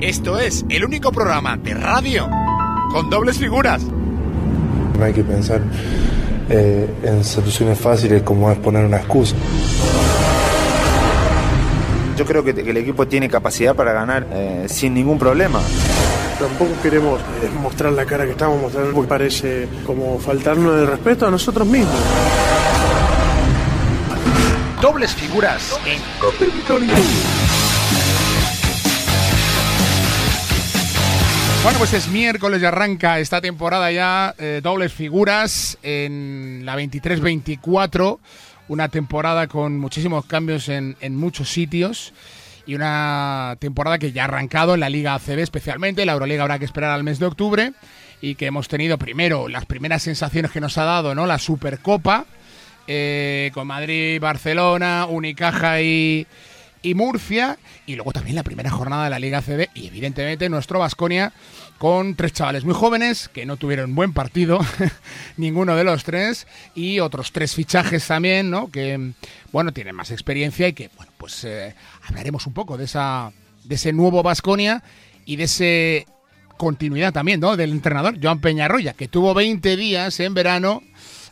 [0.00, 2.28] Esto es el único programa de radio
[2.90, 3.82] con dobles figuras.
[4.98, 5.60] No hay que pensar
[6.48, 9.36] eh, en soluciones fáciles como es poner una excusa.
[12.16, 15.60] Yo creo que, el equipo tiene capacidad para ganar eh, sin ningún problema.
[16.38, 21.26] Tampoco queremos eh, mostrar la cara que estamos mostrando porque parece como faltarnos el respeto
[21.26, 21.94] a nosotros mismos.
[24.80, 26.00] Dobles figuras en
[31.64, 38.18] Bueno, pues es miércoles y arranca esta temporada ya, eh, dobles figuras en la 23-24,
[38.68, 42.12] una temporada con muchísimos cambios en, muchos sitios
[42.66, 46.58] y una temporada que ya ha arrancado en la Liga ACB especialmente, la Euroliga habrá
[46.58, 47.72] que esperar al mes de octubre
[48.20, 51.24] y que hemos tenido primero las primeras sensaciones que nos ha dado, ¿no?
[51.24, 52.26] La Supercopa
[52.86, 56.26] eh, con Madrid, Barcelona, Unicaja y
[56.84, 57.58] y Murcia.
[57.86, 61.32] Y luego también la primera jornada de la Liga CB y evidentemente nuestro Vasconia
[61.78, 64.60] con tres chavales muy jóvenes que no tuvieron buen partido,
[65.36, 68.70] ninguno de los tres, y otros tres fichajes también, ¿no?
[68.70, 69.12] Que,
[69.50, 71.74] bueno, tienen más experiencia y que, bueno, pues eh,
[72.06, 73.32] hablaremos un poco de, esa,
[73.64, 74.82] de ese nuevo Vasconia
[75.24, 76.06] y de ese
[76.56, 77.56] continuidad también, ¿no?
[77.56, 80.82] Del entrenador Joan Peñarroya, que tuvo 20 días en verano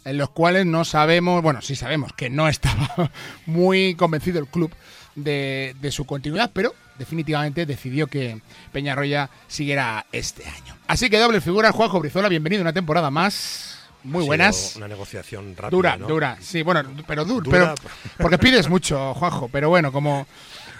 [0.04, 3.10] en los cuales no sabemos, bueno, sí sabemos que no estaba
[3.46, 4.72] muy convencido el club
[5.14, 8.40] de, su continuidad, pero definitivamente decidió que
[8.72, 10.76] Peñarroya siguiera este año.
[10.86, 13.78] Así que doble figura, Juanjo Brizola, bienvenido a una temporada más.
[14.04, 14.74] Muy buenas.
[14.76, 15.70] Una negociación rápida.
[15.70, 16.36] Dura, dura.
[16.40, 17.48] Sí, bueno, pero dura.
[17.50, 17.74] Pero,
[18.18, 20.26] porque pides mucho, Juanjo, pero bueno, como,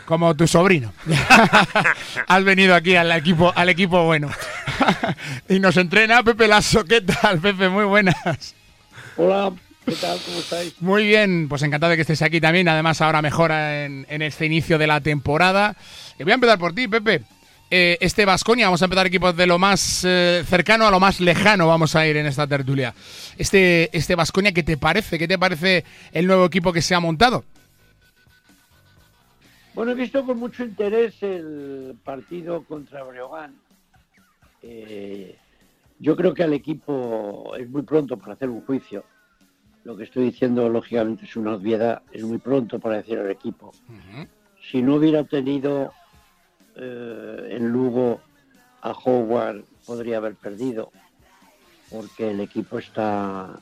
[0.04, 0.92] como tu sobrino.
[2.26, 4.28] Has venido aquí al equipo, al equipo bueno.
[5.48, 6.84] y nos entrena Pepe Lasso.
[6.84, 7.68] ¿Qué tal, Pepe?
[7.68, 8.54] Muy buenas.
[9.16, 9.52] Hola,
[9.84, 10.18] ¿Qué tal?
[10.24, 10.80] ¿Cómo estáis?
[10.80, 12.68] Muy bien, pues encantado de que estés aquí también.
[12.68, 15.76] Además, ahora mejora en, este inicio de la temporada.
[16.18, 17.22] Y voy a empezar por ti, Pepe.
[17.68, 21.20] Eh, este Vasconia, vamos a empezar equipos de lo más eh, cercano a lo más
[21.20, 22.94] lejano, vamos a ir en esta tertulia.
[23.38, 25.18] Este este Vasconia, ¿qué te parece?
[25.18, 27.44] ¿Qué te parece el nuevo equipo que se ha montado?
[29.74, 33.54] Bueno, he visto con mucho interés el partido contra Breogán.
[34.62, 35.34] Eh,
[35.98, 39.02] yo creo que al equipo es muy pronto para hacer un juicio
[39.84, 42.02] lo que estoy diciendo, lógicamente, es una obviedad.
[42.12, 43.72] Es muy pronto para decir al equipo.
[44.70, 45.92] Si no hubiera tenido
[46.76, 48.20] eh, en Lugo
[48.80, 50.92] a Howard, podría haber perdido,
[51.90, 53.58] porque el equipo está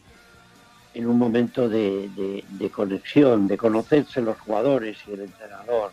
[0.93, 5.93] en un momento de, conexión, de conocerse los jugadores y el entrenador.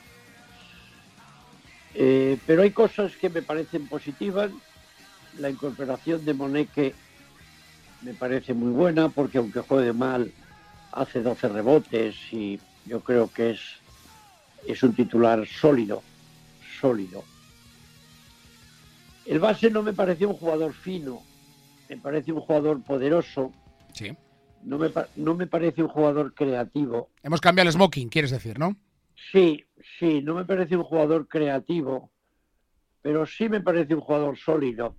[1.94, 4.52] Eh, pero hay cosas que me parecen positivas.
[5.40, 6.96] La incorporación de Moneque
[8.02, 10.32] me parece muy buena porque aunque juegue mal,
[10.92, 13.60] hace 12 rebotes y yo creo que es,
[14.68, 16.02] es un titular sólido,
[16.80, 17.24] sólido.
[19.26, 21.22] El base no me parece un jugador fino,
[21.90, 23.52] me parece un jugador poderoso.
[23.94, 24.16] Sí.
[24.64, 27.10] No me, no me parece un jugador creativo.
[27.24, 28.76] Hemos cambiado el smoking, quieres decir, ¿no?
[29.32, 29.66] Sí,
[30.00, 32.12] sí, no me parece un jugador creativo,
[33.02, 34.96] pero sí me parece un jugador sólido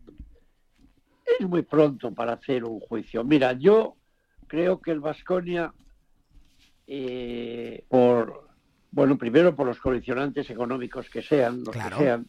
[1.38, 3.24] es muy pronto para hacer un juicio.
[3.24, 3.96] Mira, yo
[4.46, 5.72] creo que el Vasconia,
[6.86, 8.48] eh, por
[8.90, 12.26] bueno, primero por los condicionantes económicos que sean, los que sean,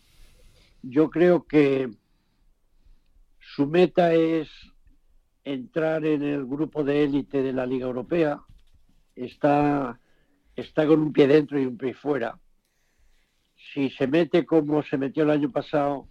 [0.82, 1.90] yo creo que
[3.40, 4.50] su meta es
[5.44, 8.42] entrar en el grupo de élite de la Liga Europea.
[9.16, 10.00] Está,
[10.56, 12.38] está con un pie dentro y un pie fuera.
[13.74, 16.08] Si se mete como se metió el año pasado,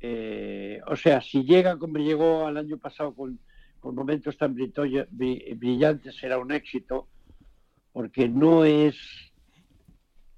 [0.00, 3.38] eh, o sea, si llega como llegó al año pasado con,
[3.82, 7.08] momentos tan brillantes, será un éxito,
[7.92, 8.96] porque no es,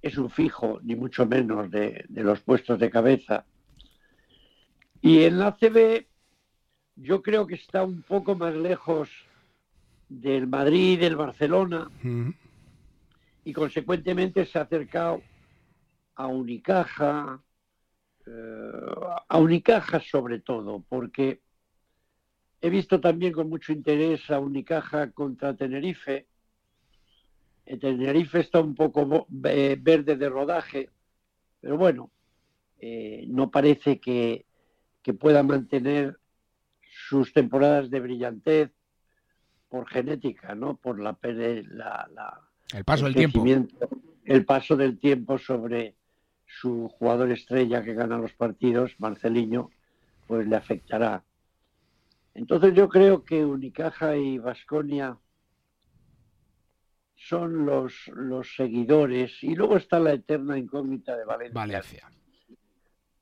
[0.03, 3.44] es un fijo, ni mucho menos, de, los puestos de cabeza.
[5.03, 6.06] Y en la CB,
[6.97, 9.10] yo creo que está un poco más lejos
[10.09, 11.91] del Madrid del Barcelona,
[13.44, 15.22] y consecuentemente se ha acercado
[16.15, 17.41] a Unicaja,
[19.28, 21.41] a Unicaja sobre todo, porque
[22.61, 26.27] he visto también con mucho interés a Unicaja contra Tenerife.
[27.65, 30.91] El Tenerife está un poco eh, verde de rodaje,
[31.61, 32.11] pero bueno,
[32.78, 34.47] eh, no parece que,
[35.19, 36.21] pueda mantener
[37.09, 38.71] sus temporadas de brillantez
[39.69, 40.77] por genética, ¿no?
[40.77, 42.41] Por la, la,
[42.72, 43.45] el paso del tiempo.
[44.25, 45.97] El paso del tiempo sobre,
[46.58, 49.70] su jugador estrella que gana los partidos, Marceliño,
[50.26, 51.24] pues le afectará.
[52.34, 55.16] Entonces yo creo que Unicaja y Vasconia
[57.14, 61.54] son los, los seguidores y luego está la eterna incógnita de Valencia.
[61.54, 62.10] Valencia.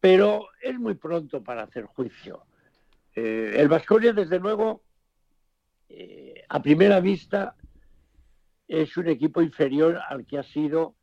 [0.00, 2.44] pero es muy pronto para hacer juicio.
[3.14, 4.82] Eh, el Vasconia, desde luego,
[5.88, 7.56] eh, a primera vista,
[8.69, 10.94] es un equipo inferior al que ha sido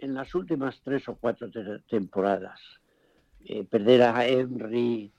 [0.00, 1.48] en las últimas tres o cuatro
[1.88, 2.60] temporadas.
[3.44, 5.12] Eh, perder a Henry,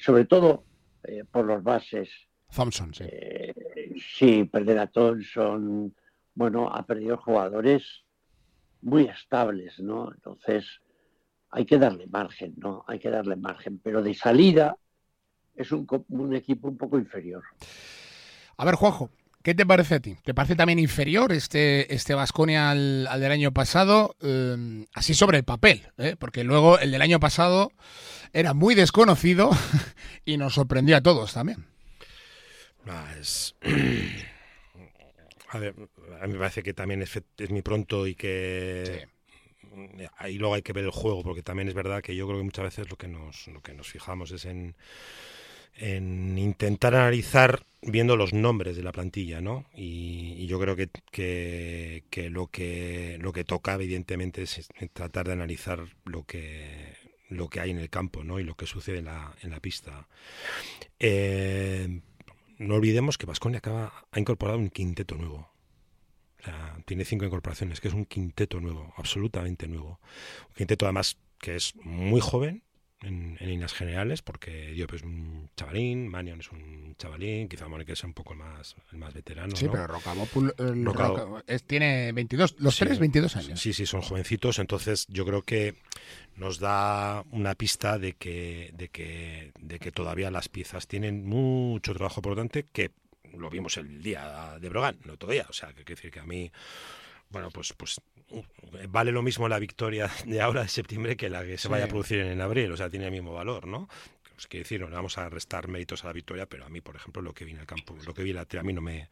[0.00, 0.64] sobre todo
[1.30, 2.08] por los bases.
[2.54, 3.04] Thompson, sí.
[4.16, 5.94] sí, perder a Thompson.
[6.34, 8.04] Bueno, ha perdido jugadores
[8.82, 10.12] muy estables, ¿no?
[10.12, 10.80] Entonces,
[11.50, 12.84] hay que darle margen, ¿no?
[12.86, 13.78] Hay que darle margen.
[13.78, 14.76] Pero de salida
[15.54, 15.86] es un,
[16.34, 17.42] equipo un poco inferior.
[18.56, 19.10] A ver, Juanjo,
[19.42, 20.16] ¿qué te parece a ti?
[20.24, 24.16] ¿Te parece también inferior este este Vasconia al, del año pasado?
[24.22, 26.16] Eh, así sobre el papel, ¿eh?
[26.18, 27.72] porque luego el del año pasado
[28.32, 29.50] era muy desconocido
[30.24, 31.66] y nos sorprendió a todos también.
[35.48, 35.74] A ver,
[36.22, 39.06] a mí me parece que también es, es muy pronto y que
[40.16, 42.44] ahí luego hay que ver el juego, porque también es verdad que yo creo que
[42.44, 44.74] muchas veces lo que nos, lo que nos fijamos es en,
[45.74, 49.66] en intentar analizar viendo los nombres de la plantilla, ¿no?
[49.74, 50.88] Y, yo creo que,
[52.10, 56.94] que, lo que lo que toca, evidentemente, es tratar de analizar lo que
[57.28, 58.38] lo que hay en el campo, ¿no?
[58.38, 60.06] Y lo que sucede en la, en la pista.
[60.98, 62.00] Eh,
[62.58, 65.52] no olvidemos que Vasconia acaba ha incorporado un quinteto nuevo
[66.84, 70.00] tiene cinco incorporaciones, que es un quinteto nuevo, absolutamente nuevo.
[70.48, 72.62] Un quinteto además que es muy joven
[73.02, 78.04] en, líneas generales, porque Diop es un chavalín, Manion es un chavalín, quizá Mónica es
[78.04, 79.54] un poco más, el más veterano.
[79.56, 80.54] Sí, pero Rocabopul
[81.66, 83.60] tiene 22, los tres 22 años.
[83.60, 85.74] Sí, sí, son jovencitos, entonces yo creo que
[86.36, 91.94] nos da una pista de que, de que, de que todavía las piezas tienen mucho
[91.94, 92.92] trabajo por delante que
[93.36, 95.46] lo vimos el día de Brogan, no todavía.
[95.48, 96.50] O sea, que quiere decir que a mí,
[97.30, 98.00] bueno, pues, pues
[98.88, 101.88] vale lo mismo la victoria de ahora de septiembre que la que se vaya a
[101.88, 102.72] producir en abril.
[102.72, 103.88] O sea, tiene el mismo valor, ¿no?
[104.34, 106.80] Pues quiere decir, no le vamos a restar méritos a la victoria, pero a mí,
[106.80, 108.80] por ejemplo, lo que vi en el campo, lo que vi la a mí no
[108.80, 109.08] me,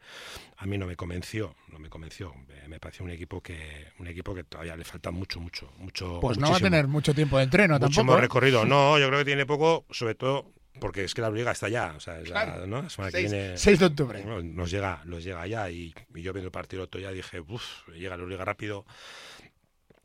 [0.57, 2.33] a mí no me convenció, no me convenció.
[2.67, 6.19] Me pareció un equipo que, un equipo que todavía le falta mucho, mucho, mucho.
[6.19, 8.17] Pues no va a tener mucho tiempo de entreno mucho tampoco.
[8.17, 8.21] ¿eh?
[8.21, 8.65] recorrido.
[8.65, 11.93] No, yo creo que tiene poco, sobre todo porque es que la Liga está ya,
[11.95, 12.19] o sea,
[12.65, 12.89] ¿no?
[12.89, 14.23] 6, de octubre.
[14.23, 18.17] nos llega, nos llega ya y, yo viendo el partido otro ya dije, uff, llega
[18.17, 18.85] la Liga rápido,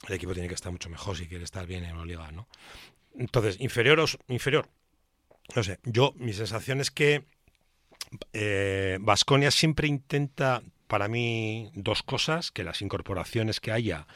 [0.09, 2.49] el equipo tiene que estar mucho mejor si quiere estar bien en la Liga, ¿no?
[3.17, 4.69] Entonces, inferior o inferior,
[5.55, 7.25] no sé, yo mi sensación es que
[9.01, 14.07] Vasconia eh, siempre intenta, para mí, dos cosas, que las incorporaciones que haya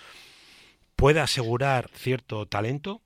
[0.97, 3.01] pueda asegurar cierto talento,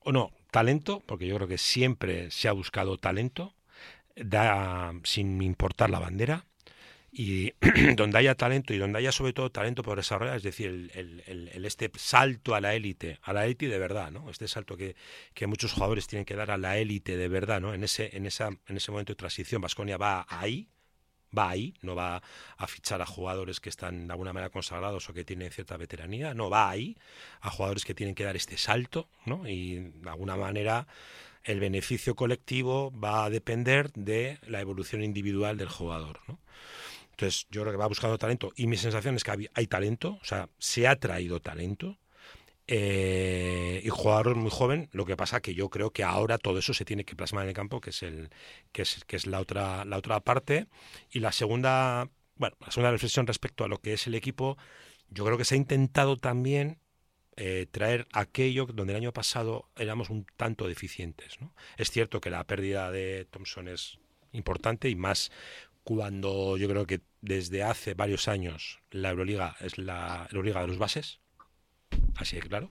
[0.00, 3.54] o no, talento, porque yo creo que siempre se ha buscado talento,
[4.16, 6.46] da, sin importar la bandera,
[7.12, 7.52] y
[7.96, 11.90] donde haya talento y donde haya sobre todo talento por desarrollar, es decir, el, este
[11.96, 14.30] salto a la élite, a la élite de verdad, ¿no?
[14.30, 14.96] Este salto que,
[15.34, 17.74] que muchos jugadores tienen que dar a la élite de verdad, ¿no?
[17.74, 20.68] En ese, en esa, en ese momento de transición, Vasconia va ahí,
[21.36, 22.22] va ahí, no va
[22.56, 26.34] a fichar a jugadores que están de alguna manera consagrados o que tienen cierta veteranía,
[26.34, 26.96] no va ahí,
[27.40, 29.48] a jugadores que tienen que dar este salto, ¿no?
[29.48, 30.86] Y de alguna manera
[31.44, 36.38] el beneficio colectivo va a depender de la evolución individual del jugador, ¿no?
[37.12, 40.24] Entonces, yo creo que va buscando talento y mi sensación es que hay talento, o
[40.24, 41.98] sea, se ha traído talento,
[42.72, 44.88] eh, y jugador muy joven.
[44.92, 47.48] Lo que pasa que yo creo que ahora todo eso se tiene que plasmar en
[47.48, 48.30] el campo, que es el
[48.70, 50.68] que es, que es la otra la otra parte.
[51.10, 54.56] Y la segunda, bueno, la segunda reflexión respecto a lo que es el equipo,
[55.08, 56.78] yo creo que se ha intentado también
[57.36, 61.40] eh, traer aquello donde el año pasado éramos un tanto deficientes.
[61.40, 61.52] ¿no?
[61.76, 63.98] Es cierto que la pérdida de Thompson es
[64.32, 65.32] importante y más
[65.82, 70.78] cuando yo creo que desde hace varios años la Euroliga es la Euroliga de los
[70.78, 71.19] bases,
[72.16, 72.70] Así de claro.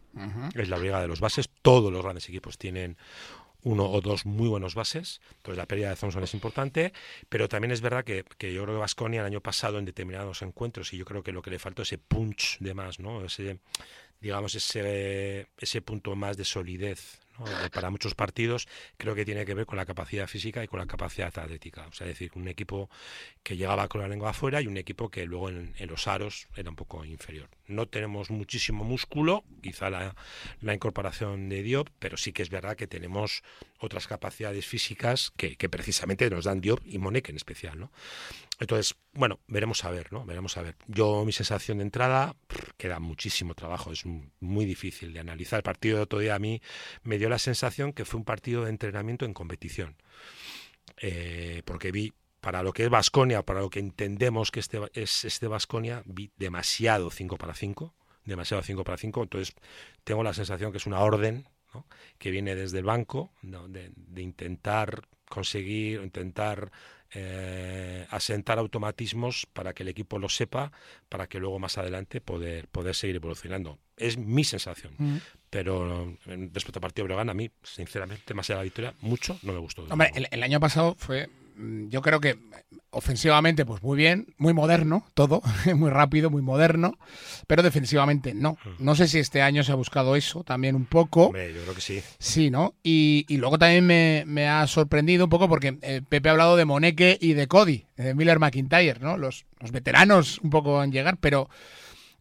[0.54, 1.50] Es la liga de los bases.
[1.62, 2.98] Todos los grandes equipos tienen
[3.64, 5.22] uno o dos muy buenos bases.
[5.38, 6.94] Entonces la pérdida de Thompson es importante.
[7.30, 10.42] Pero también es verdad que, que yo creo que Vasconia el año pasado en determinados
[10.42, 13.26] encuentros, y yo creo que lo que le faltó ese punch de más, ¿no?
[13.26, 13.60] Ese,
[14.22, 18.68] digamos, ese, ese punto más de solidez eh, para muchos partidos,
[18.98, 21.88] creo que tiene que ver con la capacidad física y con la capacidad atlética.
[21.88, 22.90] O sea, es decir, un equipo
[23.44, 26.70] que llegaba con la lengua afuera y un equipo que luego en, los aros era
[26.70, 27.50] un poco inferior.
[27.68, 30.16] No tenemos muchísimo músculo, quizá la,
[30.62, 33.44] la, incorporación de Diop, pero sí que es verdad que tenemos
[33.80, 37.80] otras capacidades físicas que, que precisamente nos dan Diop y Monek en especial.
[37.80, 37.92] ¿no?
[38.60, 40.26] Entonces, bueno, veremos a ver, ¿no?
[40.26, 40.76] Veremos a ver.
[40.88, 42.36] Yo, mi sensación de entrada,
[42.78, 45.60] queda muchísimo trabajo, es muy difícil de analizar.
[45.60, 46.62] El partido de otro día a mí
[47.04, 49.96] me dio la sensación que fue un partido de entrenamiento en competición.
[50.98, 55.24] Eh, porque vi, para lo que es Vasconia, para lo que entendemos que este es
[55.24, 57.94] este Vasconia, vi demasiado 5 para 5,
[58.26, 59.56] demasiado 5 para 5, entonces
[60.04, 61.48] tengo la sensación que es una orden
[62.18, 66.72] que viene desde el banco, de, de, intentar conseguir, intentar
[67.12, 70.72] eh, asentar automatismos para que el equipo lo sepa,
[71.08, 73.80] para que luego más adelante poder, poder seguir evolucionando.
[73.98, 74.94] Es mi sensación.
[74.98, 75.18] Mm.
[75.50, 79.40] Pero respecto al partido de Bregan, a mí, sinceramente, más allá de la victoria, mucho
[79.42, 79.86] no me gustó.
[79.90, 81.28] Hombre, el, año pasado fue,
[81.90, 82.38] yo creo que
[82.92, 85.42] ofensivamente, pues muy bien, muy moderno todo,
[85.76, 86.98] muy rápido, muy moderno,
[87.48, 88.58] pero defensivamente no.
[88.64, 88.84] Mm.
[88.84, 91.28] No sé si este año se ha buscado eso también un poco.
[91.28, 92.02] Hombre, yo creo que sí.
[92.18, 92.74] Sí, ¿no?
[92.84, 97.18] Y, luego también me, ha sorprendido un poco porque eh, Pepe ha hablado de Moneke
[97.20, 99.18] y de Cody, de Miller McIntyre, ¿no?
[99.18, 101.50] Los, los veteranos un poco en llegar, pero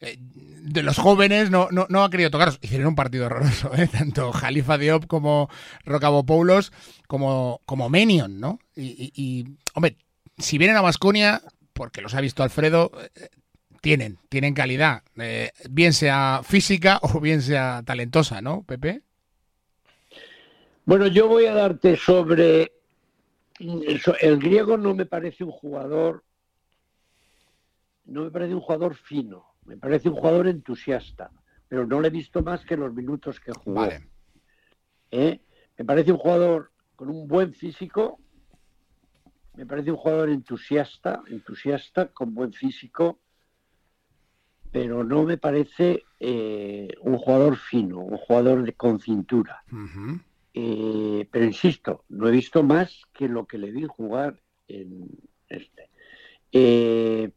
[0.01, 2.59] de los jóvenes no, no, no, ha querido tocaros.
[2.63, 3.89] Hicieron un partido horroroso, ¿eh?
[3.89, 5.49] tanto Jalifa Diop como
[5.85, 6.73] Rocabopoulos
[7.07, 8.59] como, como Menion, ¿no?
[8.77, 9.97] Y, hombre,
[10.37, 13.29] si vienen a Basconia, porque los ha visto Alfredo, eh,
[13.81, 19.03] tienen, tienen calidad, eh, bien sea física o bien sea talentosa, ¿no, Pepe?
[20.85, 22.73] Bueno, yo voy a darte sobre
[23.59, 26.23] el griego no me parece un jugador
[28.09, 31.31] no me parece un jugador fino, me parece un jugador entusiasta,
[31.69, 33.87] pero no le he visto más que los minutos que jugó.
[35.11, 35.41] ¿Eh?
[35.77, 38.19] Me parece un jugador con un buen físico,
[39.55, 43.21] me parece un jugador entusiasta, entusiasta, con buen físico,
[44.73, 49.63] pero no me parece eh, un jugador fino, un jugador de, con cintura.
[50.55, 55.09] Eh, pero insisto, no he visto más que lo que le vi jugar en
[55.49, 55.91] este.
[56.53, 57.31] Eh,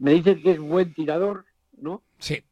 [0.00, 1.44] me dicen que es buen tirador,
[1.78, 2.02] ¿no?
[2.18, 2.42] Sí.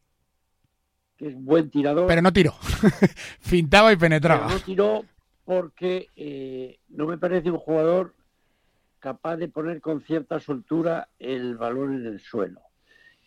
[1.17, 2.07] Que es buen tirador.
[2.07, 2.53] Pero no tiró.
[3.41, 4.47] Fintaba y penetraba.
[4.47, 5.03] no tiró
[5.43, 8.15] porque no me parece un jugador
[8.99, 12.61] capaz de poner con cierta soltura el balón en el suelo.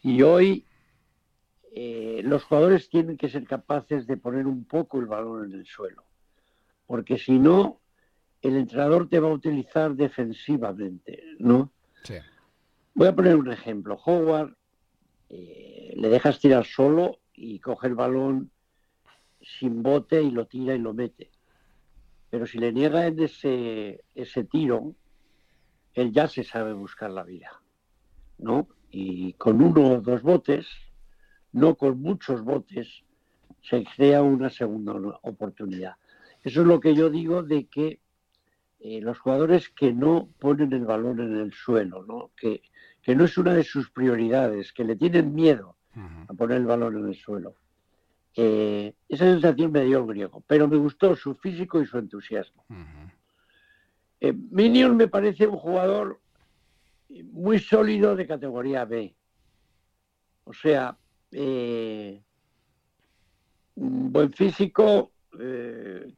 [0.02, 0.64] Y hoy
[1.74, 5.66] eh, los jugadores tienen que ser capaces de poner un poco el balón en el
[5.66, 6.04] suelo,
[6.86, 7.80] porque si no,
[8.42, 11.72] el entrenador te va a utilizar defensivamente, ¿no?
[12.94, 13.98] Voy a poner un ejemplo.
[14.04, 14.54] Howard
[15.30, 18.50] eh, le dejas tirar solo y coge el balón
[19.40, 21.30] sin bote y lo tira y lo mete.
[22.28, 24.94] Pero si le niega en ese, ese tiro,
[25.94, 27.62] él ya se sabe buscar la vida,
[28.38, 28.68] ¿no?
[28.90, 30.66] Y con uno o dos botes,
[31.52, 33.02] no con muchos botes,
[33.62, 35.94] se crea una segunda oportunidad.
[36.42, 38.00] Eso es lo que yo digo de que
[38.84, 42.32] eh, los jugadores que no ponen el balón en el suelo, ¿no?
[42.36, 42.62] Que,
[43.00, 46.96] que no es una de sus prioridades, que le tienen miedo a poner el balón
[46.98, 47.54] en el suelo.
[48.34, 52.64] Eh, esa sensación me dio el griego, pero me gustó su físico y su entusiasmo.
[54.20, 56.20] Eh, Minion me parece un jugador
[57.08, 59.14] muy sólido de categoría B.
[60.44, 60.96] O sea,
[61.30, 62.20] eh,
[63.76, 65.12] buen físico,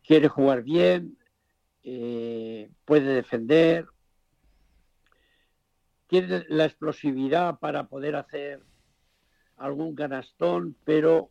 [0.02, 1.18] quiere jugar bien,
[1.84, 3.86] puede defender,
[6.06, 8.62] tiene la explosividad para poder hacer
[9.56, 11.30] algún canastón, pero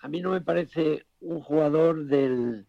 [0.00, 2.66] a mí no me parece un jugador del,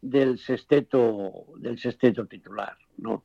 [0.00, 3.24] del sexteto, del sexteto titular, ¿no?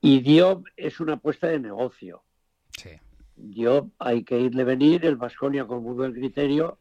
[0.00, 2.22] Y Diop es una apuesta de negocio.
[2.70, 2.90] Sí.
[3.36, 6.78] Diop hay que irle venir, el Vasconia con muy buen criterio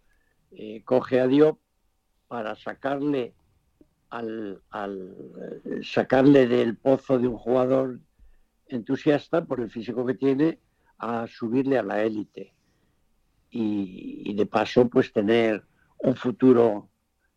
[0.51, 1.60] eh, coge a Diop
[2.27, 3.34] para sacarle
[4.09, 4.62] al,
[5.83, 8.00] sacarle del pozo de un jugador
[8.67, 10.59] entusiasta por el físico que tiene
[10.97, 12.53] a subirle a la élite
[13.50, 15.63] y, y de paso pues tener
[16.00, 16.89] un futuro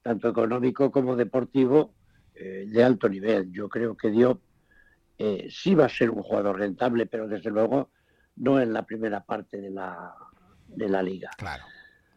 [0.02, 1.94] tanto económico como deportivo,
[2.34, 3.50] eh, de alto nivel.
[3.50, 4.40] Yo creo que Diop
[5.18, 7.90] eh, sí va a ser un jugador rentable, pero desde luego
[8.36, 10.14] no en la primera parte de la,
[10.68, 11.30] de la liga.
[11.36, 11.64] Claro,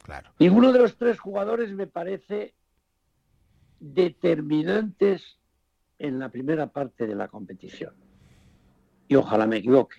[0.03, 0.29] claro.
[0.37, 2.53] Ninguno de los tres jugadores me parece
[3.81, 5.37] determinantes
[5.99, 7.93] en la primera parte de la competición.
[9.07, 9.97] Y ojalá me equivoque.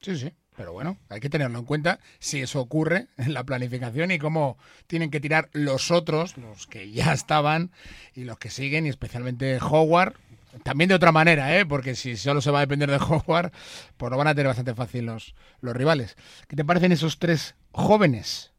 [0.00, 0.32] Sí, sí.
[0.56, 4.58] Pero bueno, hay que tenerlo en cuenta si eso ocurre en la planificación y cómo
[4.86, 7.70] tienen que tirar los otros, los que ya estaban
[8.14, 10.14] y los que siguen, y especialmente Howard.
[10.62, 11.64] También de otra manera, ¿eh?
[11.64, 13.52] porque si solo se va a depender de Howard,
[13.96, 16.16] pues lo van a tener bastante fácil los, los rivales.
[16.46, 18.52] ¿Qué te parecen esos tres jóvenes,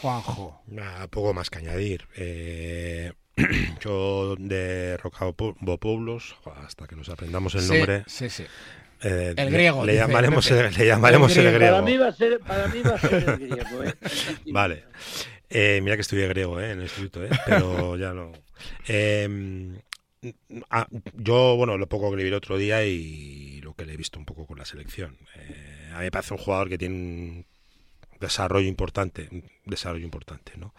[0.00, 0.62] Juanjo?
[0.68, 2.06] Nada, poco más que añadir.
[2.14, 3.12] Eh,
[3.80, 8.04] yo de Rocabopoulos, hasta que nos aprendamos el nombre.
[8.06, 8.44] Sí, sí.
[9.02, 9.84] Eh, el griego.
[9.84, 11.76] Le, llamaremos, el, le llamaremos el, griego.
[11.76, 13.84] Para mí va a ser, para mí va a ser el griego.
[13.84, 13.94] ¿eh?
[14.52, 14.84] vale.
[15.54, 16.70] Eh, mira que estudié griego ¿eh?
[16.70, 17.30] en el instituto, ¿eh?
[17.44, 18.32] pero ya no.
[18.88, 19.28] Eh,
[20.70, 23.92] ah, yo, bueno, lo poco que le vi el otro día y lo que le
[23.92, 25.18] he visto un poco con la selección.
[25.36, 27.46] Eh, a mí me parece un jugador que tiene un
[28.18, 30.74] desarrollo importante, un desarrollo importante, ¿no?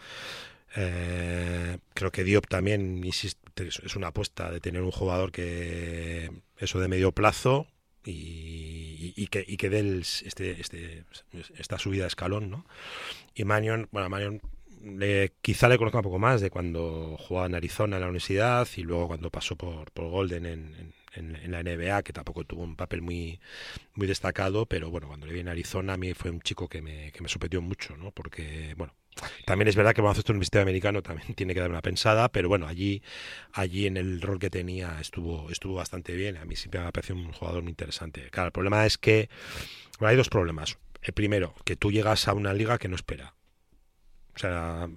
[0.76, 6.88] Eh, creo que Diop también es una apuesta de tener un jugador que eso de
[6.88, 7.66] medio plazo
[8.04, 11.04] y, que, y que dé este, este,
[11.58, 12.66] esta subida de escalón, ¿no?
[13.34, 14.40] Y Manion, bueno, Manion
[14.82, 18.68] le, quizá le conozco un poco más de cuando jugaba en Arizona en la universidad
[18.76, 22.76] y luego cuando pasó por, por Golden en, en, la NBA, que tampoco tuvo un
[22.76, 23.40] papel muy,
[23.94, 26.82] muy destacado, pero bueno, cuando le vi en Arizona a mí fue un chico que
[26.82, 28.10] me, que me sorprendió mucho, ¿no?
[28.10, 28.94] Porque, bueno,
[29.44, 32.66] también es verdad que baloncesto universitario americano también tiene que dar una pensada, pero bueno,
[32.66, 33.02] allí,
[33.52, 36.36] allí en el rol que tenía estuvo, estuvo bastante bien.
[36.36, 38.28] A mí siempre me ha parecido un jugador muy interesante.
[38.30, 39.28] Claro, el problema es que
[40.00, 40.78] hay dos problemas.
[41.02, 43.34] El primero, que tú llegas a una liga que no espera.
[44.34, 44.88] O sea,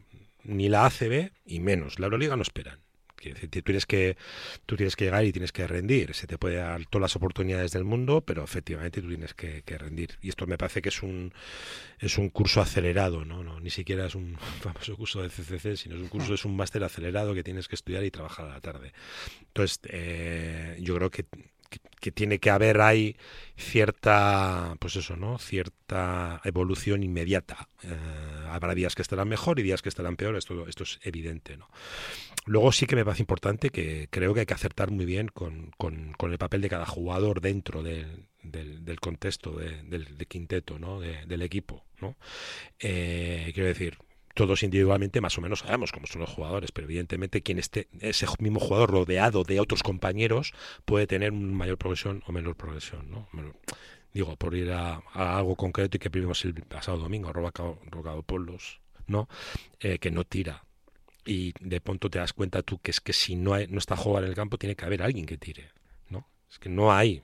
[0.43, 2.86] ni la ACB y menos la Euroliga no esperan
[3.17, 4.17] tú tienes que
[4.65, 6.13] tú tienes que llegar y tienes que rendir.
[6.13, 10.17] Se te puede dar todas las oportunidades del mundo, pero efectivamente tú tienes que, rendir.
[10.21, 11.33] Y esto me parece que es un
[11.99, 13.43] es un curso acelerado, ¿no?
[13.43, 16.55] no ni siquiera es un famoso curso de CCC, sino es un curso es un
[16.55, 18.93] máster acelerado que tienes que estudiar y trabajar a la tarde.
[19.41, 21.25] Entonces, eh, yo creo que
[21.99, 23.17] que, tiene que haber ahí
[23.57, 25.37] cierta, pues eso, ¿no?
[25.39, 27.67] Cierta evolución inmediata.
[27.83, 27.89] Eh,
[28.49, 31.67] habrá días que estarán mejor y días que estarán peor, esto, esto es evidente, ¿no?
[32.47, 35.71] Luego sí que me parece importante que creo que hay que acertar muy bien con,
[35.77, 41.01] con, el papel de cada jugador dentro del, del, contexto del, quinteto, ¿no?
[41.01, 42.15] del equipo, ¿no?
[42.79, 43.97] Eh, quiero decir,
[44.33, 48.27] todos individualmente más o menos sabemos cómo son los jugadores, pero evidentemente quien esté, ese
[48.39, 50.53] mismo jugador rodeado de otros compañeros
[50.85, 53.11] puede tener mayor progresión o menor progresión.
[53.11, 53.27] ¿no?
[54.13, 59.27] Digo, por ir a, algo concreto y que vimos el pasado domingo, Rogado, Polos, ¿no?
[59.81, 60.63] Eh, que no tira.
[61.27, 63.95] Y de pronto te das cuenta tú que es que si no, hay, no está
[63.95, 65.69] jugando en el campo, tiene que haber alguien que tire.
[66.09, 66.27] ¿no?
[66.49, 67.21] Es que no hay.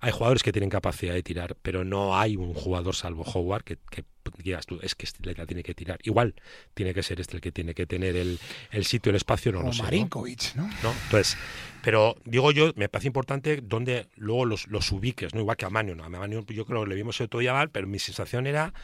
[0.00, 3.78] hay jugadores que tienen capacidad de tirar, pero no hay un jugador salvo Howard que,
[3.90, 4.04] que
[4.36, 5.98] digas tú, es que este la tiene que tirar.
[6.02, 6.34] Igual
[6.74, 8.38] tiene que ser este el que tiene que tener el,
[8.70, 9.82] el sitio, el espacio, no lo sé.
[9.82, 10.68] Marinkovic, ¿no?
[10.82, 10.92] ¿no?
[11.04, 11.36] Entonces,
[11.82, 15.40] pero digo yo, me parece importante donde luego los, los ubiques, ¿no?
[15.40, 16.04] Igual que a Manio, ¿no?
[16.04, 18.74] A yo creo que le vimos el otro día mal, pero mi sensación era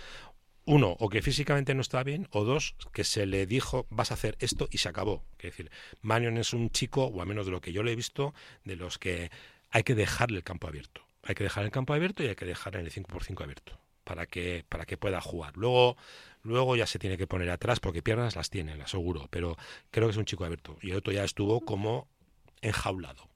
[0.66, 4.14] uno, o que físicamente no está bien, o dos, que se le dijo vas a
[4.14, 5.24] hacer esto y se acabó.
[5.38, 7.96] Es decir, Manion es un chico, o al menos de lo que yo le he
[7.96, 9.30] visto, de los que
[9.70, 11.06] hay que dejarle el campo abierto.
[11.22, 14.64] Hay que dejar el campo abierto y hay que dejar el 5x5 abierto para que,
[14.68, 15.56] para que pueda jugar.
[15.56, 15.96] Luego,
[16.42, 19.56] luego ya se tiene que poner atrás porque piernas las tiene, las aseguro, pero
[19.90, 20.78] creo que es un chico abierto.
[20.82, 22.08] Y el otro ya estuvo como
[22.60, 23.28] enjaulado.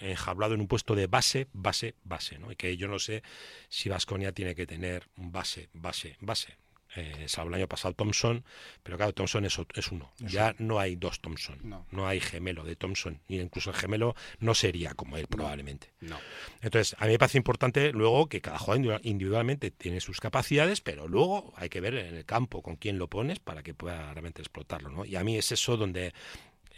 [0.00, 0.06] ¿No?
[0.06, 2.38] Enjaulado en un puesto de base, base, base.
[2.38, 2.52] ¿no?
[2.52, 3.22] Y que yo no sé
[3.68, 6.56] si Vasconia tiene que tener base, base, base
[6.96, 8.44] eh, salvo el año pasado Thompson,
[8.82, 10.12] pero claro, Thompson es, es uno.
[10.18, 11.58] Ya no hay dos Thompson,
[11.90, 12.08] no.
[12.08, 15.92] hay gemelo de Thompson, y incluso el gemelo no sería como él probablemente.
[16.00, 16.18] No.
[16.62, 21.06] Entonces, a mí me parece importante luego que cada jugador individualmente tiene sus capacidades, pero
[21.06, 24.40] luego hay que ver en el campo con quién lo pones para que pueda realmente
[24.40, 24.90] explotarlo.
[24.90, 25.04] ¿no?
[25.04, 26.14] Y a mí es eso donde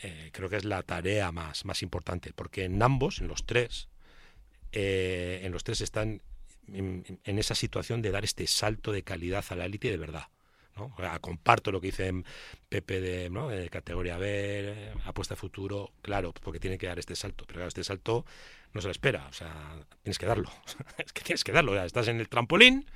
[0.02, 3.88] eh, creo que es la tarea más, más importante, porque en ambos, en los tres,
[4.72, 6.22] eh, en los tres están
[6.72, 10.28] en, esa situación de dar este salto de calidad a la élite de verdad.
[10.76, 10.94] ¿no?
[11.20, 12.12] comparto lo que dice
[12.68, 17.56] Pepe de, categoría B, apuesta a futuro, claro, porque tiene que dar este salto, pero
[17.56, 18.24] claro, este salto
[18.72, 20.48] no se lo espera, o sea, tienes que darlo,
[20.98, 22.87] es que tienes que darlo, estás en el trampolín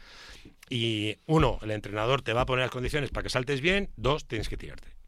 [0.70, 4.26] y uno, el entrenador te va a poner las condiciones para que saltes bien, dos,
[4.26, 5.01] tienes que tirarte.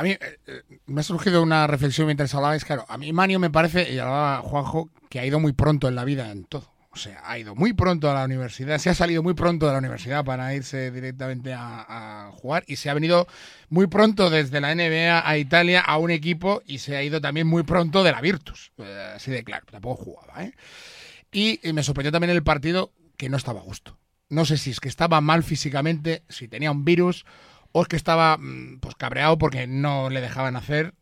[0.00, 3.38] A mí eh, eh, me ha surgido una reflexión mientras hablabais, claro, a mí Manio
[3.38, 6.72] me parece, y hablaba Juanjo, que ha ido muy pronto en la vida en todo.
[6.90, 9.72] O sea, ha ido muy pronto a la universidad, se ha salido muy pronto de
[9.72, 13.28] la universidad para irse directamente a, jugar y se ha venido
[13.68, 17.46] muy pronto desde la NBA a Italia a un equipo y se ha ido también
[17.46, 18.72] muy pronto de la Virtus.
[18.78, 20.44] Eh, así de claro, tampoco jugaba.
[20.44, 20.54] ¿eh?
[21.30, 23.98] Y, me sorprendió también el partido que no estaba justo.
[24.30, 27.26] No sé si es que estaba mal físicamente, si tenía un virus
[27.72, 30.94] o es que estaba mm, pues cabreado porque no le dejaban hacer.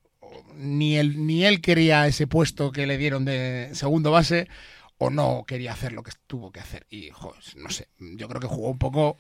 [0.57, 4.49] Ni él, ni él quería ese puesto que le dieron de segundo base
[4.99, 6.87] o no quería hacer lo que tuvo que hacer.
[6.91, 9.19] Y, joder, no sé, yo creo que jugó un poco,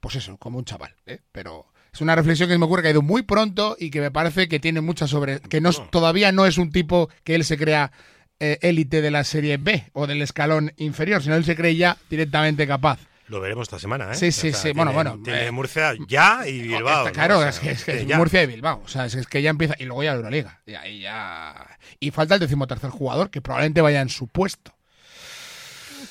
[0.00, 1.20] pues eso, como un chaval, ¿eh?
[1.30, 4.10] Pero es una reflexión que me ocurre que ha ido muy pronto y que me
[4.10, 5.40] parece que tiene mucha sobre...
[5.40, 7.92] que no, todavía no es un tipo que él se crea
[8.40, 11.96] eh, élite de la serie B o del escalón inferior, sino él se cree ya
[12.10, 12.98] directamente capaz.
[13.32, 14.14] Lo veremos esta semana, ¿eh?
[14.14, 14.72] Sí, sí, sí.
[14.72, 15.18] bueno, bueno.
[15.24, 17.10] Tiene eh, Murcia ya y Bilbao.
[17.12, 18.82] claro, es que, es, Murcia y Bilbao.
[18.84, 19.74] O sea, es, que ya empieza.
[19.78, 20.60] Y luego ya Euroliga.
[20.66, 21.78] Y ahí ya.
[21.98, 24.74] Y falta el decimotercer jugador que probablemente vaya en su puesto.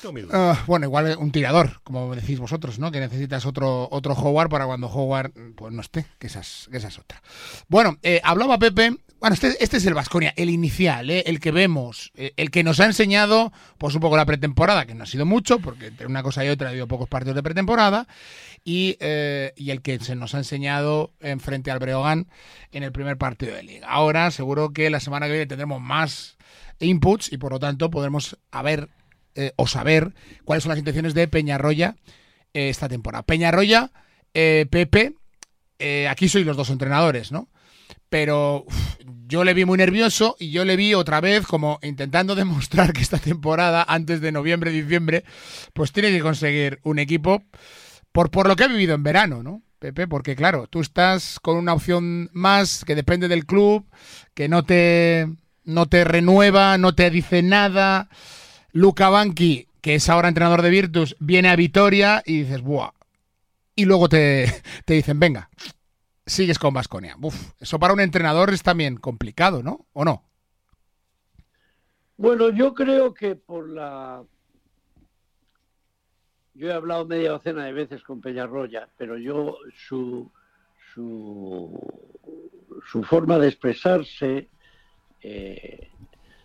[0.02, 0.26] duda.
[0.32, 2.90] Ah, bueno, igual un tirador, como decís vosotros, ¿no?
[2.90, 6.88] Que necesitas otro otro Howard para cuando Howard pues no esté, que esa es, esa
[6.88, 7.22] es otra.
[7.68, 8.96] Bueno, eh, hablaba Pepe.
[9.22, 11.22] Bueno, este, este es el Vasconia, el inicial, ¿eh?
[11.26, 14.96] el que vemos, eh, el que nos ha enseñado, pues un poco la pretemporada, que
[14.96, 17.44] no ha sido mucho, porque entre una cosa y otra ha habido pocos partidos de
[17.44, 18.08] pretemporada,
[18.64, 18.98] y,
[19.54, 22.26] y el que se nos ha enseñado en frente al Breogán
[22.72, 23.86] en el primer partido de liga.
[23.88, 26.36] Ahora, seguro que la semana que viene tendremos más
[26.80, 28.88] inputs y por lo tanto podremos haber
[29.36, 31.94] eh, o saber cuáles son las intenciones de Peñarroya
[32.54, 33.22] eh, esta temporada.
[33.22, 33.92] Peñarroya,
[34.34, 35.14] eh, Pepe,
[36.08, 37.51] aquí sois los dos entrenadores, ¿no?
[38.12, 38.66] Pero
[39.26, 43.00] yo le vi muy nervioso y yo le vi otra vez como intentando demostrar que
[43.00, 45.24] esta temporada, antes de noviembre, diciembre,
[45.72, 47.42] pues tiene que conseguir un equipo
[48.12, 49.62] por, por lo que ha vivido en verano, ¿no?
[49.78, 53.86] Pepe, porque claro, tú estás con una opción más que depende del club,
[54.34, 55.26] que no te,
[55.64, 58.10] no te renueva, no te dice nada.
[58.72, 62.90] Luca Banqui, que es ahora entrenador de Virtus, viene a Vitoria y dices, ¡buah!
[63.74, 64.52] Y luego te,
[64.84, 65.48] te dicen, venga,
[66.26, 67.16] sigues con Vasconia.
[67.60, 69.86] eso para un entrenador es también complicado, ¿no?
[69.92, 70.24] ¿O no?
[72.16, 74.22] Bueno, yo creo que por la.
[76.54, 79.56] Yo he hablado media docena de veces con Peñarroya, pero yo
[79.88, 80.30] su,
[80.92, 81.80] su,
[82.86, 84.50] su forma de expresarse,
[85.22, 85.90] eh,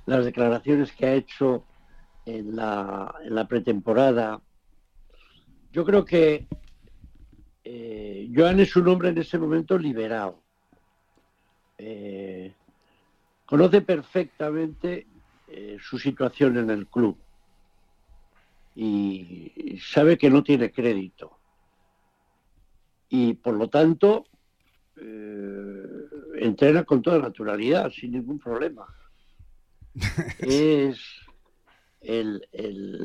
[0.05, 1.65] las declaraciones que ha hecho
[2.25, 4.41] en la, en la pretemporada.
[5.73, 6.47] Yo creo que
[7.69, 10.41] eh, Joan es un hombre en ese momento liberado.
[11.77, 12.53] Eh,
[13.45, 15.05] conoce perfectamente
[15.49, 17.17] eh, su situación en el club
[18.73, 21.37] y sabe que no tiene crédito.
[23.09, 24.27] Y por lo tanto,
[26.35, 28.87] entrena con toda naturalidad, sin ningún problema.
[30.39, 30.99] es
[31.99, 32.47] el,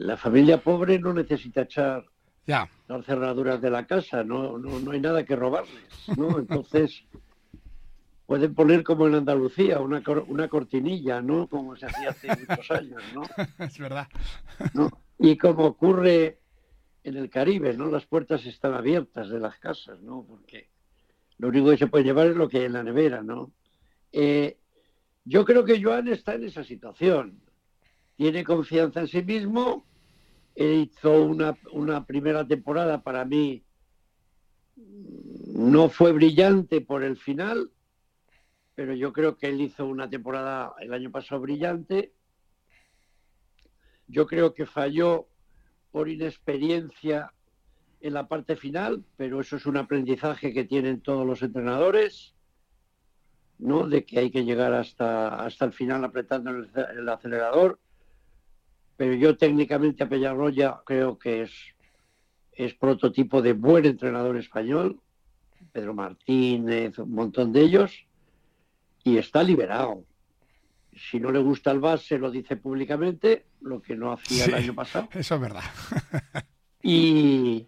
[0.06, 2.04] la familia pobre no necesita echar
[2.46, 2.68] ya.
[2.88, 6.38] las cerraduras de la casa, no, no, no hay nada que robarles, ¿no?
[6.38, 7.04] Entonces
[8.26, 11.46] pueden poner como en Andalucía una, una cortinilla, ¿no?
[11.48, 13.22] Como se hacía hace muchos años, ¿no?
[13.58, 14.08] Es verdad.
[15.18, 16.38] Y como ocurre
[17.04, 17.86] en el Caribe, ¿no?
[17.86, 20.24] Las puertas están abiertas de las casas, ¿no?
[20.26, 20.70] Porque
[21.38, 23.52] lo único que se puede llevar es lo que hay en la nevera, ¿no?
[24.12, 24.58] Eh,
[25.24, 27.42] yo creo que Joan está en esa situación
[28.16, 29.84] tiene confianza en sí mismo,
[30.54, 33.64] hizo una, una primera temporada para mí,
[34.76, 37.70] no fue brillante por el final,
[38.74, 42.12] pero yo creo que él hizo una temporada el año pasado brillante.
[44.06, 45.28] Yo creo que falló
[45.90, 47.32] por inexperiencia
[48.00, 52.34] en la parte final, pero eso es un aprendizaje que tienen todos los entrenadores,
[53.58, 53.86] ¿no?
[53.86, 57.78] De que hay que llegar hasta, hasta el final apretando el acelerador
[59.02, 61.50] pero yo técnicamente a Peñarroya creo que es,
[62.52, 65.00] es prototipo de buen entrenador español,
[65.72, 68.06] Pedro Martínez, un montón de ellos,
[69.02, 70.04] y está liberado.
[70.94, 74.72] Si no le gusta el base, lo dice públicamente, lo que no hacía el año
[74.72, 75.08] pasado.
[75.14, 75.64] Eso es verdad.
[76.80, 77.66] y,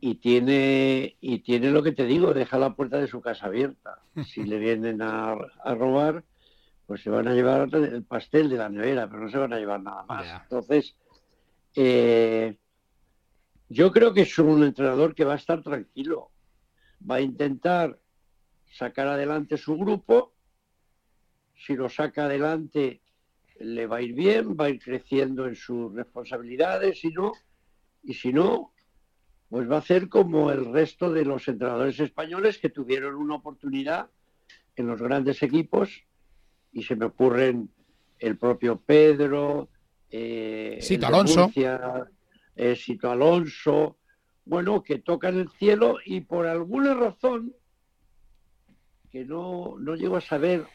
[0.00, 3.98] y, tiene, y tiene lo que te digo, deja la puerta de su casa abierta.
[4.24, 6.24] Si le vienen a, a robar,
[6.92, 9.58] pues se van a llevar el pastel de la nevera, pero no se van a
[9.58, 10.42] llevar nada más.
[10.42, 10.94] Entonces,
[11.74, 12.58] eh,
[13.70, 16.32] yo creo que es un entrenador que va a estar tranquilo,
[17.10, 17.98] va a intentar
[18.70, 20.34] sacar adelante su grupo,
[21.56, 23.00] si lo saca adelante
[23.58, 27.32] le va a ir bien, va a ir creciendo en sus responsabilidades, y no,
[28.02, 28.74] y si no,
[29.48, 34.10] pues va a hacer como el resto de los entrenadores españoles que tuvieron una oportunidad
[34.76, 36.04] en los grandes equipos
[36.72, 37.70] y se me ocurren
[38.18, 39.68] el propio Pedro,
[40.10, 41.50] eh, Sito Alonso.
[42.54, 43.96] Eh, Sito Alonso,
[44.44, 47.54] bueno, que tocan el cielo y por alguna razón
[49.10, 50.66] que no, no llego a saber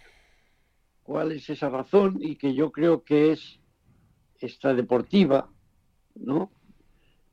[1.04, 3.60] cuál es esa razón y que yo creo que es
[4.40, 5.50] esta deportiva,
[6.16, 6.52] ¿no?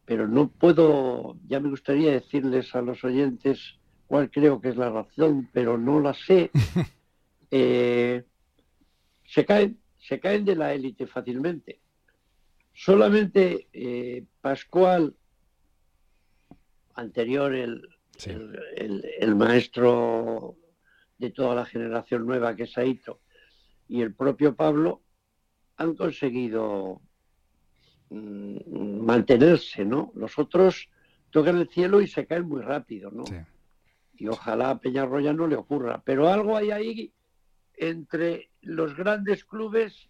[0.07, 4.91] Pero no puedo, ya me gustaría decirles a los oyentes cuál creo que es la
[4.91, 6.51] razón, pero no la sé.
[7.57, 8.25] Eh,
[9.25, 11.81] se caen, se caen de la élite fácilmente.
[12.73, 15.15] Solamente eh, Pascual,
[16.95, 17.89] anterior el,
[18.27, 20.57] el, maestro
[21.19, 23.21] de toda la generación nueva que es Aito,
[23.89, 25.03] y el propio Pablo,
[25.77, 27.01] han conseguido
[28.11, 30.13] mm, mantenerse, ¿no?
[30.15, 30.89] Los otros
[31.31, 33.25] tocan el cielo y se caen muy rápido, ¿no?
[34.17, 36.01] Y ojalá a Peñarroya no le ocurra.
[36.05, 37.13] Pero algo hay ahí
[37.77, 40.09] entre los grandes clubes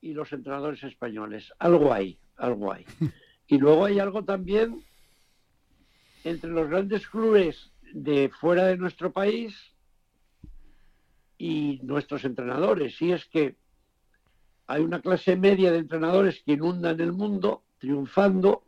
[0.00, 1.52] y los entrenadores españoles.
[1.58, 2.84] Algo hay, algo hay.
[3.48, 4.82] Y luego hay algo también
[6.24, 9.54] entre los grandes clubes de fuera de nuestro país
[11.36, 13.02] y nuestros entrenadores.
[13.02, 13.56] Y es que
[14.66, 18.62] hay una clase media de entrenadores que inundan el mundo, triunfando,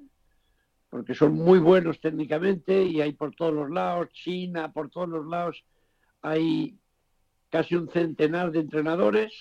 [0.91, 5.27] porque son muy buenos técnicamente y hay por todos los lados, China, por todos los
[5.27, 5.65] lados,
[6.21, 6.79] hay
[7.55, 9.33] casi un centenar de entrenadores,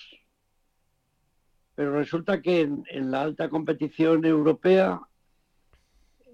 [1.74, 5.00] pero resulta que en, la alta competición europea,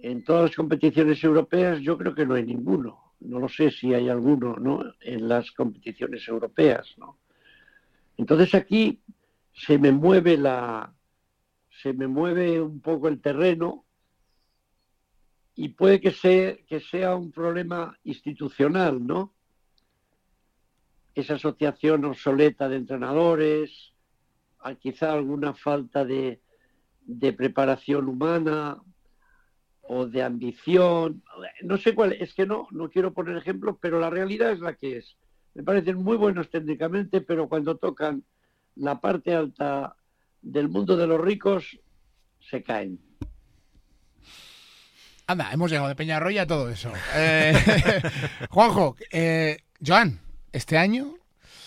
[0.03, 3.15] en todas las competiciones europeas, yo creo que no hay ninguno.
[3.21, 4.93] No lo sé si hay alguno, ¿no?
[5.01, 7.17] En las competiciones europeas, ¿no?
[8.19, 9.01] Entonces aquí
[9.55, 10.93] se me mueve la,
[11.83, 13.87] se me mueve un poco el terreno
[15.55, 19.33] y puede que sea, que sea un problema institucional, ¿no?
[21.15, 23.93] Esa asociación obsoleta de entrenadores,
[24.81, 26.41] quizá alguna falta de,
[27.03, 28.81] de preparación humana
[29.83, 31.23] o de ambición,
[31.63, 34.75] no sé cuál, es que no, no quiero poner ejemplos, pero la realidad es la
[34.75, 35.17] que es.
[35.55, 38.23] Me parecen muy buenos técnicamente, pero cuando tocan
[38.77, 39.97] la parte alta
[40.41, 41.81] del mundo de los ricos,
[42.39, 43.01] se caen.
[45.27, 46.93] Anda, hemos llegado de Peñarroya a todo eso.
[47.15, 47.53] Eh,
[48.51, 50.21] Juanjo, eh, Joan,
[50.53, 51.15] este año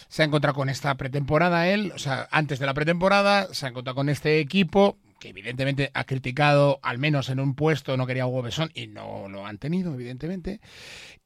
[0.08, 3.70] se ha encontrado con esta pretemporada él, o sea, antes de la pretemporada, se ha
[3.70, 8.28] encontrado con este equipo que evidentemente ha criticado, al menos en un puesto, no quería
[8.28, 10.60] Hugo Besón y no lo han tenido, evidentemente.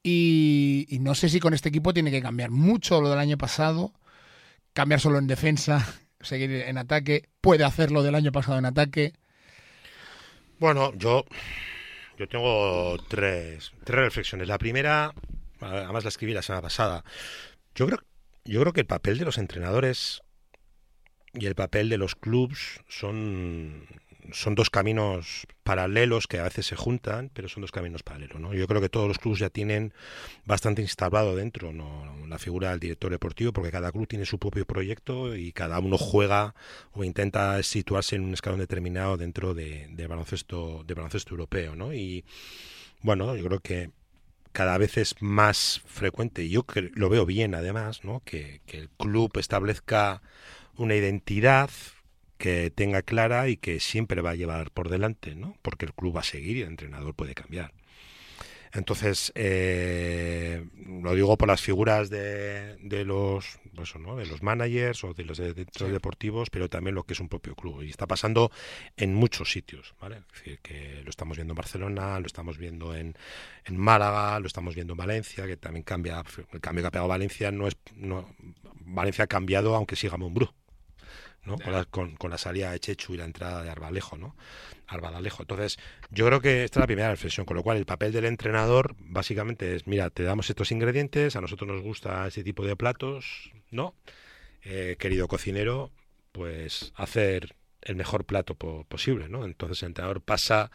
[0.04, 3.36] Y, y, no sé si con este equipo tiene que cambiar mucho lo del año
[3.36, 3.92] pasado,
[4.72, 5.84] cambiar solo en defensa,
[6.20, 9.14] seguir en ataque, puede hacerlo del año pasado en ataque.
[10.60, 11.24] Bueno, yo,
[12.16, 14.46] yo tengo tres, tres reflexiones.
[14.46, 15.12] La primera,
[15.60, 17.02] además la escribí la semana pasada.
[17.78, 18.00] Yo creo,
[18.44, 20.22] yo creo que el papel de los entrenadores
[21.32, 23.86] y el papel de los clubs son,
[24.32, 28.40] son dos caminos paralelos que a veces se juntan, pero son dos caminos paralelos.
[28.40, 28.52] ¿no?
[28.52, 29.94] Yo creo que todos los clubes ya tienen
[30.44, 32.26] bastante instalado dentro ¿no?
[32.26, 35.98] la figura del director deportivo, porque cada club tiene su propio proyecto y cada uno
[35.98, 36.56] juega
[36.94, 41.76] o intenta situarse en un escalón determinado dentro de, baloncesto, de baloncesto europeo.
[41.76, 41.94] ¿no?
[41.94, 42.24] Y
[43.02, 43.92] bueno, yo creo que
[44.52, 48.22] cada vez es más frecuente, y yo lo veo bien además, ¿no?
[48.24, 50.22] que, que el club establezca
[50.76, 51.70] una identidad
[52.38, 55.56] que tenga clara y que siempre va a llevar por delante, ¿no?
[55.60, 57.72] Porque el club va a seguir y el entrenador puede cambiar.
[58.78, 60.64] Entonces, eh,
[61.02, 64.16] lo digo por las figuras de, de los pues, ¿no?
[64.16, 67.54] de los managers o de los directores deportivos, pero también lo que es un propio
[67.54, 67.82] club.
[67.82, 68.50] Y está pasando
[68.96, 70.16] en muchos sitios, ¿vale?
[70.16, 73.16] Es decir, que lo estamos viendo en Barcelona, lo estamos viendo en,
[73.64, 77.08] en Málaga, lo estamos viendo en Valencia, que también cambia, el cambio que ha pegado
[77.08, 78.34] Valencia no es, no,
[78.80, 80.52] Valencia ha cambiado aunque siga Mumbrú.
[81.90, 84.36] Con, la, salida de Chechu y la entrada de Arbalejo, ¿no?
[84.88, 85.42] Arbalejo.
[85.42, 85.78] Entonces,
[86.10, 88.96] yo creo que esta es la primera reflexión, con lo cual el papel del entrenador
[88.98, 93.52] básicamente es, mira, te damos estos ingredientes, a nosotros nos gusta ese tipo de platos,
[93.70, 93.94] ¿no?
[94.62, 95.92] Eh, querido cocinero,
[96.32, 99.44] pues hacer el mejor plato posible, ¿no?
[99.44, 100.70] Entonces el entrenador pasa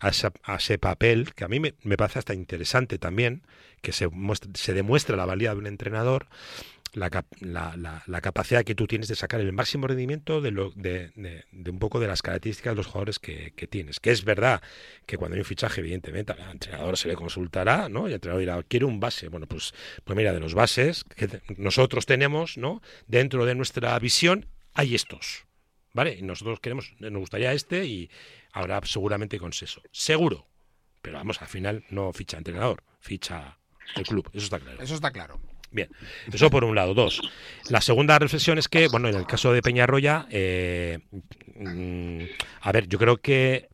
[0.00, 0.10] a,
[0.56, 3.42] ese papel, que a mí me, parece hasta interesante también,
[3.80, 4.08] que se,
[4.54, 6.26] se demuestra la valía de un entrenador
[6.94, 11.12] la, la, capacidad que tú tienes de sacar el máximo rendimiento de, lo, de,
[11.66, 14.00] un poco de las características de los jugadores que, tienes.
[14.00, 14.62] Que es verdad
[15.06, 18.04] que cuando hay un fichaje, evidentemente, al entrenador se le consultará, ¿no?
[18.04, 19.28] Y el entrenador dirá, quiero un base.
[19.28, 22.82] Bueno, pues, pues mira, de los bases que nosotros tenemos, ¿no?
[23.06, 25.44] Dentro de nuestra visión hay estos.
[25.92, 26.16] ¿Vale?
[26.18, 28.10] Y nosotros queremos, nos gustaría este y
[28.52, 29.80] habrá seguramente consenso.
[29.92, 30.48] Seguro.
[31.02, 33.58] Pero vamos, al final no ficha entrenador, ficha
[33.94, 34.28] el club.
[34.32, 34.82] Eso está claro.
[34.82, 35.38] Eso está claro.
[35.74, 35.88] Bien,
[36.32, 36.94] eso por un lado.
[36.94, 37.20] Dos,
[37.68, 41.00] la segunda reflexión es que, bueno, en el caso de Peñarroya, eh,
[41.56, 42.22] mm,
[42.60, 43.68] a ver, yo creo que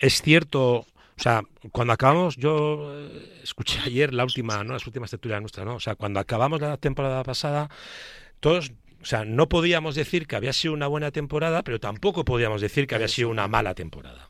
[0.00, 4.72] es cierto, o sea, cuando acabamos, yo eh, escuché ayer la última, ¿no?
[4.72, 5.76] Las últimas tertulias nuestras, ¿no?
[5.76, 7.70] O sea, cuando acabamos la temporada pasada,
[8.40, 12.60] todos o sea, no podíamos decir que había sido una buena temporada, pero tampoco podíamos
[12.60, 14.29] decir que había sido una mala temporada.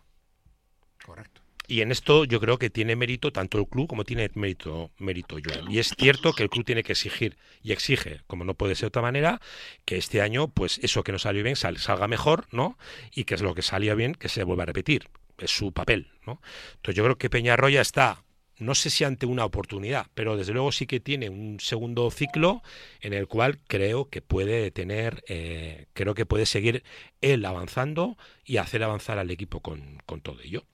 [1.70, 5.38] Y en esto yo creo que tiene mérito tanto el club como tiene mérito, mérito
[5.38, 5.52] yo.
[5.68, 8.80] Y es cierto que el club tiene que exigir y exige, como no puede ser
[8.80, 9.40] de otra manera,
[9.84, 12.76] que este año, pues eso que no salió bien salga mejor, ¿no?
[13.14, 15.10] Y que es lo que salió bien, que se vuelva a repetir.
[15.38, 16.40] Es su papel, ¿no?
[16.72, 18.24] Entonces yo creo que Peñarroya está
[18.58, 22.62] no sé si ante una oportunidad, pero desde luego sí que tiene un segundo ciclo
[23.00, 26.82] en el cual creo que puede tener, eh, creo que puede seguir
[27.20, 30.64] él avanzando y hacer avanzar al equipo con, con todo ello.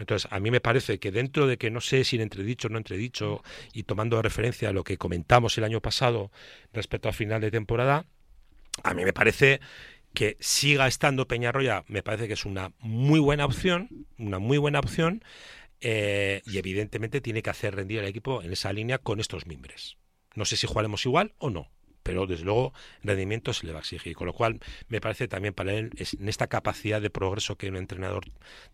[0.00, 2.70] Entonces, a mí me parece que dentro de que no sé si en entredicho o
[2.70, 6.32] no entredicho, y tomando referencia a lo que comentamos el año pasado
[6.72, 8.06] respecto al final de temporada,
[8.82, 9.60] a mí me parece
[10.14, 14.80] que siga estando Peñarroya me parece que es una muy buena opción, una muy buena
[14.80, 15.22] opción,
[15.82, 19.98] eh, y evidentemente tiene que hacer rendir al equipo en esa línea con estos mimbres.
[20.34, 21.70] No sé si jugaremos igual o no,
[22.02, 24.14] pero desde luego rendimiento se le va a exigir.
[24.14, 27.76] Con lo cual, me parece también para él, en esta capacidad de progreso que un
[27.76, 28.24] entrenador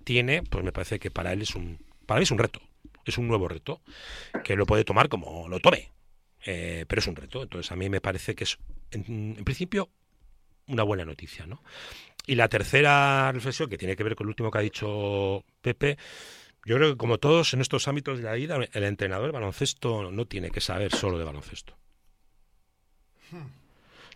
[0.05, 2.61] tiene, pues me parece que para él es un, para él es un reto,
[3.05, 3.81] es un nuevo reto,
[4.45, 5.93] que lo puede tomar como lo tome,
[6.45, 7.43] eh, pero es un reto.
[7.43, 8.59] Entonces, a mí me parece que es,
[8.91, 9.91] en, principio,
[10.67, 11.47] una buena noticia.
[11.47, 11.63] ¿no?
[12.27, 15.99] Y la tercera reflexión, que tiene que ver con el último que ha dicho Pepe,
[16.65, 20.11] yo creo que como todos en estos ámbitos de la vida, el entrenador de baloncesto
[20.11, 21.77] no tiene que saber solo de baloncesto.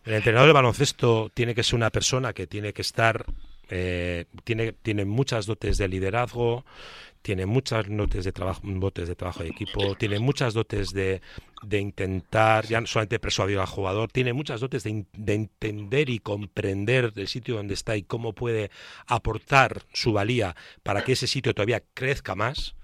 [0.04, 3.24] El entrenador de baloncesto tiene que ser una persona que tiene que estar,
[3.68, 6.64] eh, tiene, tiene muchas dotes de liderazgo,
[7.22, 11.20] tiene muchas dotes de trabajo, dotes de trabajo de equipo, tiene muchas dotes de,
[11.62, 16.18] de intentar, ya no solamente persuadir al jugador, tiene muchas dotes de, de, entender y
[16.18, 18.70] comprender el sitio donde está y cómo puede
[19.06, 22.74] aportar su valía para que ese sitio todavía crezca más.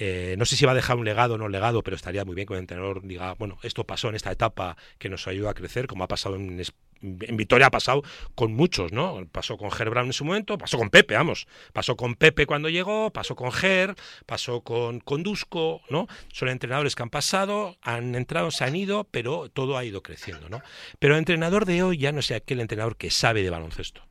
[0.00, 2.36] Eh, no sé si va a dejar un legado o no legado, pero estaría muy
[2.36, 5.54] bien que el entrenador diga, bueno, esto pasó en esta etapa que nos ayuda a
[5.54, 6.62] crecer, como ha pasado en,
[7.00, 8.02] Vitoria, ha pasado
[8.34, 9.24] con muchos, ¿no?
[9.30, 12.68] Pasó con Ger Brown en su momento, pasó con Pepe, vamos, pasó con Pepe cuando
[12.68, 13.94] llegó, pasó con Ger,
[14.26, 16.08] pasó con, con Dusko, ¿no?
[16.32, 20.48] Son entrenadores que han pasado, han entrado, se han ido, pero todo ha ido creciendo,
[20.48, 20.60] ¿no?
[20.98, 24.02] Pero el entrenador de hoy ya no es aquel entrenador que sabe de baloncesto.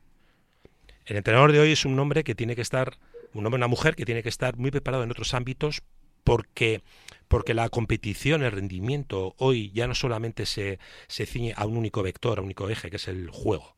[1.04, 2.98] El entrenador de hoy es un hombre que tiene que estar
[3.38, 5.82] un hombre o una mujer que tiene que estar muy preparado en otros ámbitos
[6.24, 6.82] porque,
[7.28, 12.02] porque la competición, el rendimiento hoy ya no solamente se, se ciñe a un único
[12.02, 13.76] vector, a un único eje, que es el juego.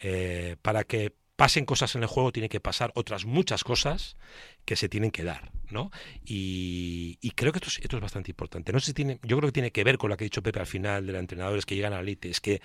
[0.00, 4.16] Eh, para que pasen cosas en el juego tiene que pasar otras muchas cosas
[4.64, 5.90] que se tienen que dar, ¿no?
[6.24, 8.72] Y, creo que esto es, esto es, bastante importante.
[8.72, 10.42] No sé si tiene, yo creo que tiene que ver con lo que ha dicho
[10.42, 12.60] Pepe al final de los entrenadores que llegan a la elite, es que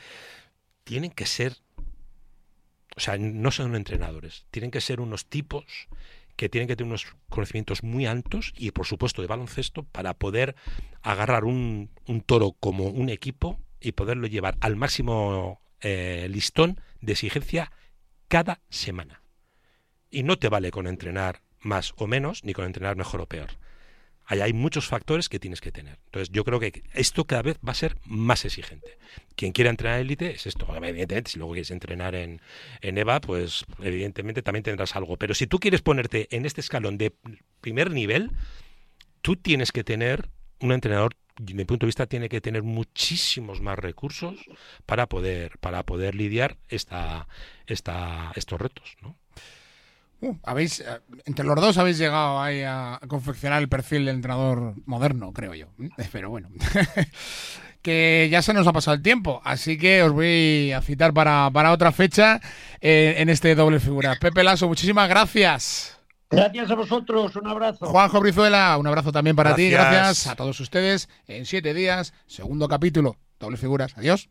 [0.84, 1.58] tienen que ser
[2.96, 5.88] o sea, no son entrenadores, tienen que ser unos tipos
[6.36, 10.56] que tienen que tener unos conocimientos muy altos y por supuesto de baloncesto para poder
[11.02, 11.90] agarrar un,
[12.26, 17.72] toro como un equipo y poderlo llevar al máximo eh, listón de exigencia
[18.28, 19.22] cada semana.
[20.10, 23.58] Y no te vale con entrenar más o menos, ni con entrenar mejor o peor.
[24.34, 26.00] Ahí hay muchos factores que tienes que tener.
[26.06, 28.98] Entonces, yo creo que esto cada vez va a ser más exigente.
[29.36, 30.66] Quien quiera entrenar en élite es esto.
[30.76, 32.42] Evidentemente, si luego quieres entrenar en,
[32.82, 35.18] en EVA, pues evidentemente también tendrás algo.
[35.18, 37.14] Pero si tú quieres ponerte en este escalón de
[37.62, 38.32] primer nivel,
[39.22, 43.60] tú tienes que tener un entrenador desde mi punto de vista tiene que tener muchísimos
[43.62, 44.40] más recursos
[44.86, 47.28] para poder para poder lidiar esta,
[47.66, 49.18] esta estos retos ¿no?
[50.24, 50.86] Uh, habéis, eh,
[51.26, 55.68] entre los dos habéis llegado ahí a, confeccionar el perfil del entrenador moderno, creo yo.
[56.14, 56.50] Pero bueno,
[57.82, 61.72] que ya se nos ha pasado el tiempo, así que os voy a citar para,
[61.74, 62.40] otra fecha
[62.80, 64.16] eh, en este doble figura.
[64.16, 66.00] Pepe Lasso, muchísimas gracias.
[66.32, 67.86] Gracias a vosotros, un abrazo.
[67.88, 71.10] Juanjo Brizuela, un abrazo también para ti, gracias a todos ustedes.
[71.28, 73.98] En siete días, segundo capítulo, doble figuras.
[73.98, 74.30] Adiós.